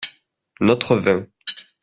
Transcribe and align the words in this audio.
Notre 0.61 0.95
vin. 0.97 1.27